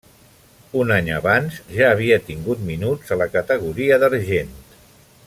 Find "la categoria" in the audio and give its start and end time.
3.23-4.01